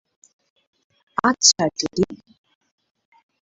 আচ্ছা, 1.23 1.63
টেডি। 1.77 2.03